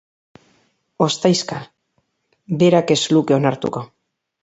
[1.07, 1.61] Ostaizka,
[2.65, 3.89] berak ez luke onartuko.